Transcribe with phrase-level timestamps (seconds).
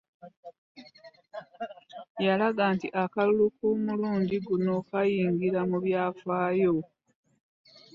[2.25, 6.73] Yalaga nti akalulu k'omulundi guno kaayingira mu byafaayo